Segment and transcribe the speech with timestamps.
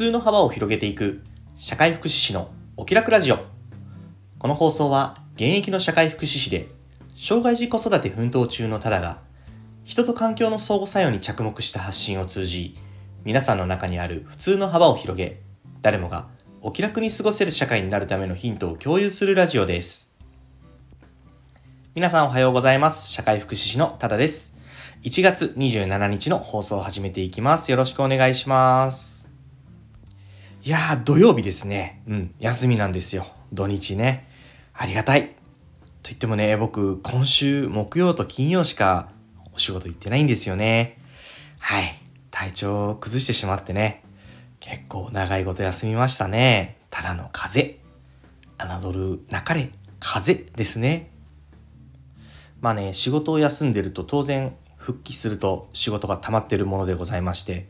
[0.00, 1.20] 通の幅を広げていく
[1.54, 3.38] 社会福祉士のお気楽ラジオ
[4.38, 6.68] この放送は現役の社会福祉士で
[7.14, 9.18] 障害児子育て奮闘中のただが
[9.84, 12.78] 人と環境の相互作用に着目した発信を通じ
[13.24, 15.42] 皆さんの中にある普通の幅を広げ
[15.82, 16.28] 誰もが
[16.62, 20.16] お気楽に過ごせる社会になるためのヒントを共有するラジオです
[21.94, 24.56] 皆さんおはようございます社会福祉士のただです
[25.02, 27.70] 1月27日の放送を始めていきます。
[27.70, 29.19] よろしくお願いします。
[30.62, 32.02] いやー、土曜日ですね。
[32.06, 33.26] うん、休みなんですよ。
[33.50, 34.28] 土日ね。
[34.74, 35.28] ありがたい。
[35.28, 35.34] と
[36.04, 39.08] 言ってもね、僕、今週木曜と金曜しか
[39.54, 40.98] お仕事行ってないんですよね。
[41.60, 41.98] はい。
[42.30, 44.02] 体調を崩してしまってね。
[44.60, 46.76] 結構長いこと休みましたね。
[46.90, 47.78] ただの風
[48.58, 48.80] 邪。
[48.82, 51.10] 侮るなかれ、風邪ですね。
[52.60, 54.54] まあね、仕事を休んでると当然
[54.90, 57.66] 復帰すると仕事が溜まってるものでございまして、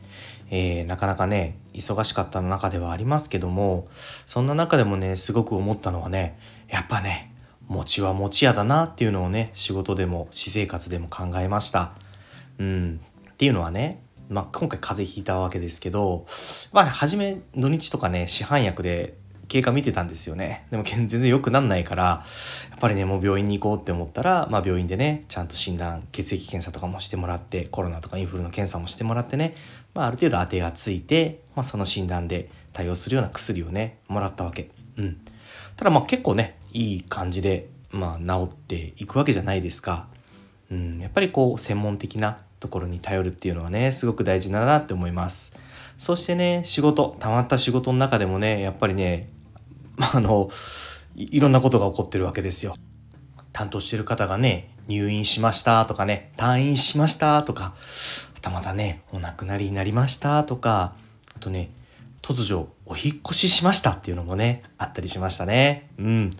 [0.51, 3.89] えー、なかなかね忙しかった中ではありますけども
[4.25, 7.35] そんな中でもねすごく思ったのはねやっぱね
[7.69, 11.93] 餅は餅屋だなっていうのをね仕事でも私生活でも考えました。
[12.59, 16.25] うん、っていうのはねまあ、今回風邪ひいたわけですけど、
[16.73, 19.15] まあ、初め土日とかね市販薬で
[19.51, 20.65] 経過見てたんですよね。
[20.71, 22.05] でも全然良くなんないから、
[22.71, 29.57] やっぱりね、もう病院に行こうって思ったら、まあ病院でね、ちゃんと診断、血液検査とかもしてもらって、コロナとかインフルの検査もしてもらってね、
[29.93, 34.71] まあある程度当てがついて、まあその診断で対応するような薬をね、もらったわけ。
[34.97, 35.21] うん。
[35.77, 40.07] ただまあ結構ね、いい感じで、まあ治っていくわけじゃないですか。
[40.71, 45.59] うん、やっぱりこう専門的なところに頼るっていうのはね、すごく大事だなって思います。
[45.97, 49.29] そしてね、仕事、たまった仕事の中でもね、やっぱりね、
[50.01, 50.49] まあ、あの
[51.15, 52.75] いろんなことが起こってるわけですよ。
[53.53, 57.75] 担当してる方がね入院しましたとかね退院しましたとか
[58.35, 60.95] またまたねお亡くなりになりましたとか
[61.37, 61.71] あとね
[62.23, 65.91] 突如お引越ししましたっていうのもねあったりしましたね。
[65.99, 66.31] うん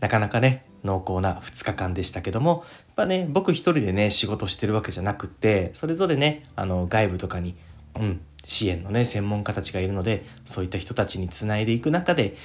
[0.00, 7.54] なかなかね濃厚な2日間でしたけどもやっぱね僕一人でね仕事してるわけじゃなくってそれぞれねあの外部とかに、
[8.00, 12.36] うん、支援のね専門家たちがいるのでそういった人たちにつないでいく中で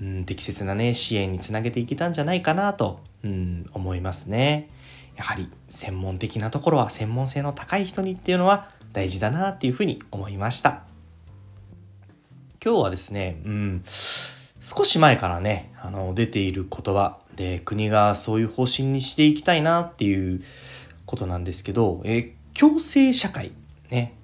[0.00, 4.70] うん、適切なね、支援につなげていけたんじゃないかなと、うん、思いますね。
[5.16, 10.84] やはり専門的なところは専門性の高い人にっていうのは大事だなっていうふうに思いました。
[12.64, 20.42] 今日はですね、うん、少し前からね、あの、出ている言葉で国がそういう方針にしていきたいなっていう
[21.06, 23.50] ことなんですけど、え共生社会、
[23.90, 24.14] ね、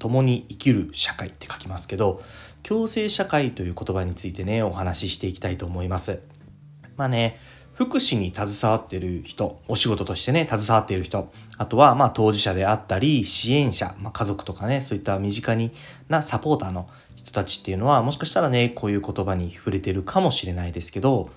[0.00, 2.20] 共に生きる社会って書きますけど、
[2.64, 6.20] 共生社会という言葉についてね、お話ししていきたいと思います。
[6.96, 7.38] まあね、
[7.74, 15.72] 福祉に携わっている人、お仕事としてね、携わっている人、あとはまあ当事者であったり、支援者、まあ、家族とかね、そういった身近に
[16.08, 21.30] なサポーターの人たちっていうのは、もしかしたらね、こういう言葉に触れてるかもしれないですけど、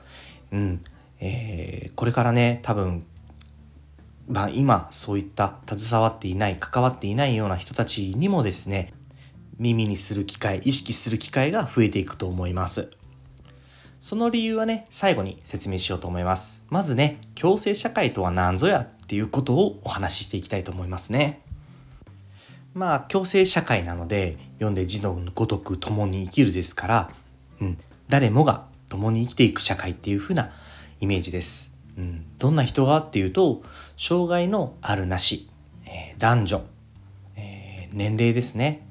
[0.51, 0.83] うん、
[1.19, 3.05] えー、これからね、多分、
[4.27, 8.93] まあ今そういった携わっていない、関わっていないような人たちにもですね、
[9.59, 12.91] 耳にする機会、意識する機会が増えていくと思います。
[13.99, 16.65] その理由はね、最後に説明しようと思います。
[16.69, 21.41] まずね、共生社会とは何ぞやっていうことをお話ししていきたいと思いますね。
[22.73, 27.11] まあ、共生社会なので、読んで字のごとく共に生きるですから、
[27.61, 27.77] うん、
[28.09, 30.51] 誰もが共に生きていく社会っていう風な
[30.99, 31.77] イメージです。
[31.97, 33.61] うん、どんな人がっていうと、
[33.97, 35.49] 障害のあるなし、
[35.85, 36.65] えー、男女、
[37.35, 38.87] えー、年齢ですね。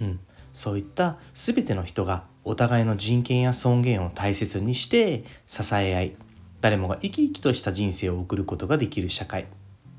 [0.00, 0.20] うん、
[0.52, 6.16] そういった全ての人がお互いの人権や尊厳を大切にして支え合い
[6.60, 9.46] 誰もが生き生きとした人生を送ることができる社会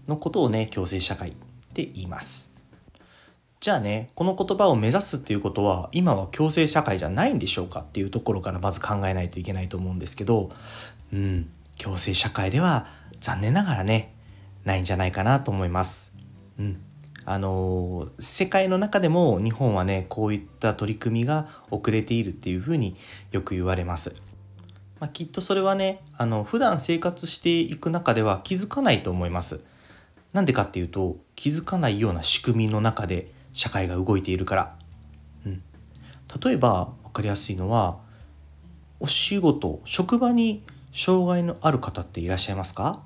[0.07, 1.33] のことをね共生社会っ
[1.73, 2.55] て言います。
[3.59, 10.49] じゃあねこの言葉を目指すっていうことは今は共生社会じゃないんでしょうかっていうところからまず考えないといけないと思うんですけど
[11.13, 11.49] うん。
[11.79, 12.87] 共生社会では
[13.19, 14.15] 残念ながらね
[14.65, 16.13] ないんじゃないかなと思います
[16.57, 16.81] うん
[17.25, 22.95] あの世界の中でも日本はねこういった取り組みが遅れているっていうふうに
[23.31, 24.15] よく言われます。
[24.99, 29.61] まあ、きっとそれはねあの普段生活していく中では気づかないと思います。
[30.33, 34.75] なんでかっていうと気づかないような仕組みの中で社会が動いているから。
[35.45, 35.61] うん、
[36.43, 37.99] 例えば分かりやすいのは
[38.99, 43.03] お仕事職場に障害のある方っていらっしゃいますか、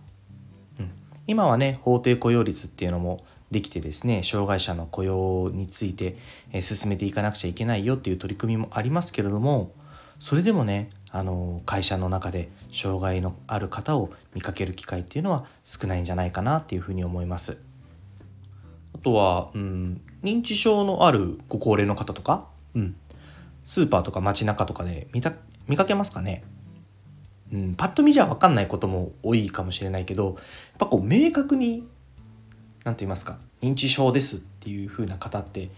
[1.28, 6.18] 今はね法定雇用率っていうのもできてですね障害者の雇用について、
[6.52, 9.72] え進めていかなくちゃいけないよっていう取り組みもありますけれども
[10.20, 17.60] それでもねあの会社の中で障害のある方を見かける機会っていうのは少ないんじゃないかなっていうふうに思います。
[18.96, 22.96] あとは、うん、認知症のあるご高齢の方とか、うん、
[23.64, 25.34] スーパーとか街中とかで見た
[25.68, 26.44] 見かけますかね？
[27.54, 30.36] うん、パッと見じゃ分かんないことも多いかもしれないけどやっ
[30.80, 31.88] ぱこう明確に
[32.84, 35.70] 何て言いますか認知症ですっていう風な方って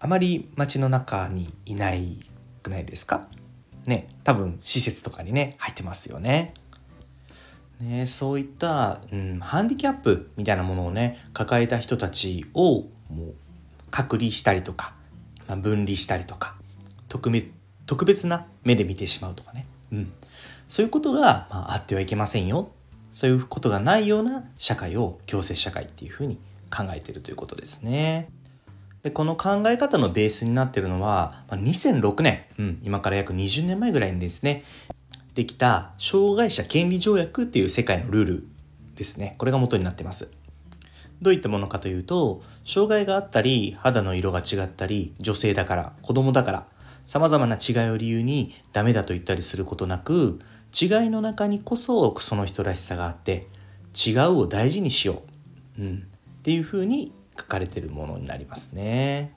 [0.00, 2.18] あまり街の中にいない
[2.62, 3.28] くないですか？
[3.86, 6.52] ね多分施設とかにね入ってますよね。
[7.80, 12.80] ね、そういった、うん、ハンディキャップみたいなものをね抱えた人たちを
[13.10, 13.34] もう
[13.90, 14.94] 隔離したりとか、
[15.46, 16.56] まあ、分離したりとか
[17.08, 17.30] 特
[18.04, 20.12] 別な目で見てしまうとかね、うん、
[20.68, 21.20] そういうことが、
[21.50, 22.70] まあ、あってはいけませんよ。
[23.12, 26.38] そういうことがないような社会を共生社会っていうふうに
[26.70, 28.28] 考えているということですね。
[29.02, 34.64] でこの考え方のベースになっているのは2006年、うん、今から約20年前ぐらいにですね
[35.34, 38.48] できた障害者権利条約っていう世界のルール
[38.96, 39.36] ですね。
[39.38, 40.32] これが元になってます。
[41.22, 46.66] どういったものかというと障害があったり肌の色が違ったり女性だから子供だから
[47.06, 50.40] 様々な違いを理由にダメだと言ったりすることなく
[50.78, 53.46] 違いの中にこそその人らしさがあって
[53.94, 55.22] 違うを大事にしよ
[55.78, 59.34] う、うん、っていうふうに書かれてるものになりますね。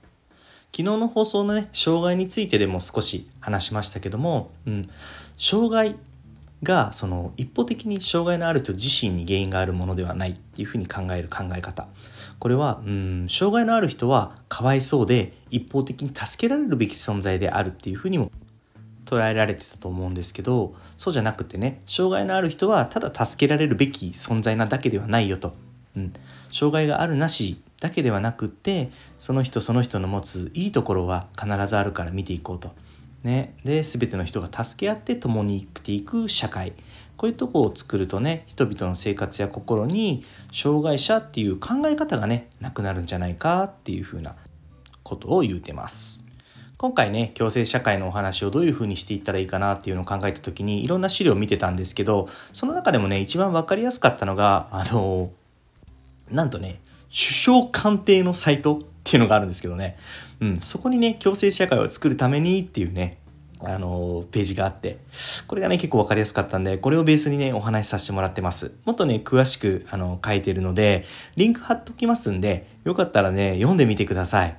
[0.72, 4.90] 昨日の放送のね障害についてでも少し話しましたけども、うん、
[5.38, 5.96] 障害
[6.64, 11.88] がその一方的に障害のある人自身に原因があるものではないっていうふうに考える考え方。
[12.40, 18.32] これはうん障害のある人はかわいそうで一方的に助けられるべき存在であるっていうふうにも
[19.06, 25.54] 捉えられてたと思うんですけどそうじゃなくてね障害のある人はただ助けられるべき存在なだけではないよと、
[25.98, 26.14] うん、
[26.52, 32.72] 障害があるなしだけではなくってその人その人の持ついいところは必ずあるから見ていこうと。
[33.24, 36.74] ね、で全ての人が助け合って共に生きていく社会
[37.18, 40.24] こういうとこを作るとね人々の生活や心に
[40.54, 44.38] 障害者っていう考え方がねなくなるんじゃないかっていうふうな
[45.04, 46.24] ことを言うてます。
[46.78, 55.30] 今回ね共生社会のお話をどういうふうにしていったらいいかなっていうのを考えた時にいろんな資料を見てたんですけどその中でもね一番分かりやすかったのがあの
[56.32, 56.80] なんとね
[57.10, 59.98] 首相官邸のサイトっていうのがあるんですけどね、
[60.40, 63.20] うん、そこにね共生社会を作るためにっていうね
[63.62, 65.00] あのページがあって、
[65.48, 68.72] これがね、結構わかりやすかったんで、これをベースにね、お話しさせてもらってます。
[68.86, 74.56] もっとね、詳しく、あの、書いてるので、リンク貼っときますんで、よかったらね、読んでみてください。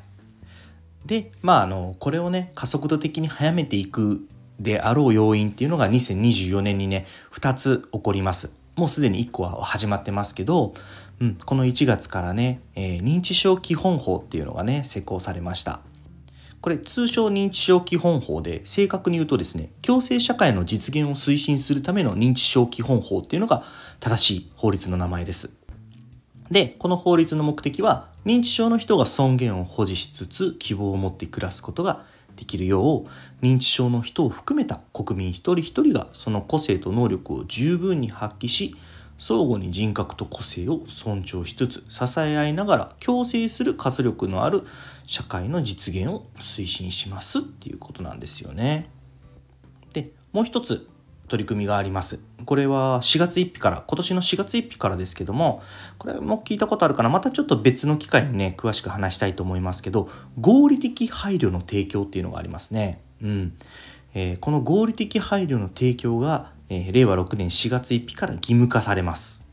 [1.07, 4.21] で、まあ、あの、これをね、加速度的に早めていく
[4.59, 8.55] であろう要因っていうのが2024年にね、2つ起こります。
[8.77, 10.75] もうすでに1個は始まってますけど、
[11.21, 15.81] うん、この1月からね、えー、認知症基本法っていうのがね、施行されました。
[16.61, 23.65] これ通称認知症基本法で正確に言うとですね共生社会の実現を推進するための認知症基本法っていうのが
[23.99, 25.57] 正しい法律の名前です
[26.51, 32.05] でこの法律の目的は認知症の人が尊厳を保持しつつ希望を持って暮らすことが
[32.37, 38.75] できるよう認知症の人を含めた国民一人一人がその個性と能力を十分に発揮し
[39.21, 44.63] 相互に人格と個性を尊重しつつ支え合いながら共生する活力のある
[45.07, 48.89] 社会の実現を推進しますっていうことなんですよね。
[49.93, 50.89] でもう一つ
[51.29, 52.21] 取り組みがあります。
[52.47, 55.63] これは4月1日から、今年の4月1日からですけども、
[55.99, 60.09] これも聞いたことあるかなまたちょっと別の機会にね、詳しく話したいと思いますけど、
[60.41, 63.01] 合理的配慮の提供っていうのがありますね。
[63.23, 63.53] うん。
[64.13, 69.45] えー、この合理的配慮の提供がえ、令和6年4月1日から義務化されます。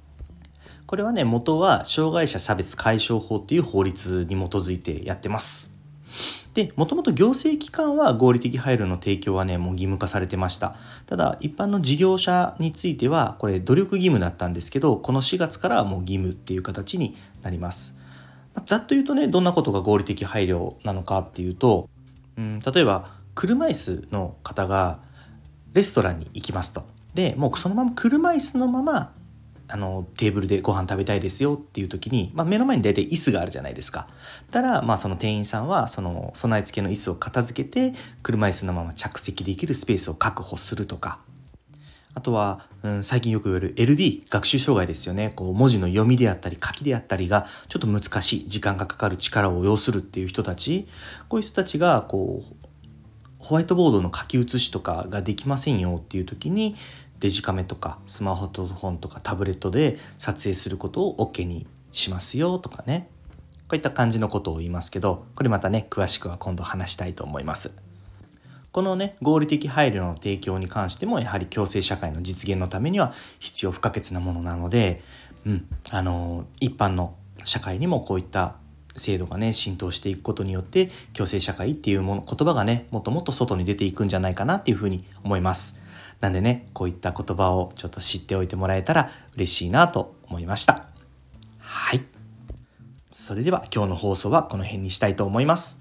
[0.85, 5.75] これはね、元は障害者差別解消法っていう法律に基づいてやってます。
[6.53, 10.75] で、もともと行政機関は合理的配慮の提供はね、もう義務化されてました。
[11.07, 17.97] ただ、一般の事業者については、これ努力義務だったんですけど、この4月からはもう義務っていう形になります。
[18.65, 21.89] ざっと言うとね、どんなことが合理的配慮なのかっていうと、
[22.37, 24.99] うん、例えば、車椅子の方が
[25.73, 26.96] レストランに行きますと。
[27.17, 29.11] でもうそのまま車椅子のまま
[29.67, 34.07] あのテーブルでご飯食べたいですよっていう時に、まあ、目の前に大体椅子があるじゃないですか。
[34.51, 41.19] たら、まあ、その店員さんはその備え付けの椅子を片付けて車椅子のまま着席できるスペースを確保するとか。
[42.13, 45.33] あとは、うん、最近よく言われる LD 学習障害ですよね。
[45.35, 50.87] こう文字の読みであったり書きであったりがちょっと難しい時間がかかる力を要するっていう人たち。
[51.29, 52.67] こういう人たちがこう
[53.47, 56.75] ホワイトボードの書き写しとかができませんよっていう時に
[57.19, 63.09] デジカメとかスマホとフォンとかタブレットで撮影することを OK にしますよとかね。
[63.67, 67.71] こういった感じのことを言いますけどこれまたね詳しくは今度話したいと思います。
[68.71, 75.01] このね合理的配慮の提供に関してもやはり共生社会の実現のためには必要不可欠なものなので、
[75.45, 78.55] うん、あの一般の社会にもこういった
[78.95, 85.86] 制度がね浸透していくことによって共生社会っていうもの言葉がねもっともっと外に出ていくんじゃないかなっていうふうに思います。
[86.19, 90.87] なんでねこういった言葉をちょっと知っておいてもらえたら嬉しいなと思いました。
[91.59, 92.01] はい。
[93.11, 95.79] それでは今日の放送はこの辺にしたいと思います。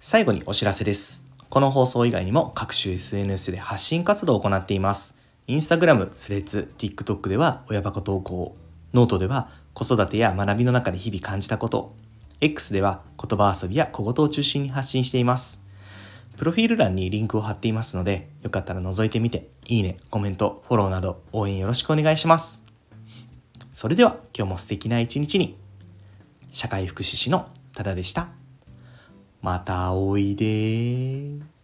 [0.00, 1.24] 最後にお知らせです。
[1.48, 5.14] この放送以外にも各種 SNS で発信活動を行っています。
[5.46, 8.56] インスタグラム、スレッズ、TikTok では親バカ投稿、
[8.92, 11.94] ノートでは子育てや学びの中で日々感じたこと、
[12.40, 15.65] X では言葉遊びや小言を中心に発信しています。
[16.36, 22.62] プロフィール欄にリンクを貼っていますので、よかったら覗いてみて、いいね、コメント、フォローなど応援よろしくお願いします。
[23.72, 25.56] それでは今日も素敵な一日に。
[26.50, 28.28] 社会福祉士のただでした。
[29.42, 31.55] またおいで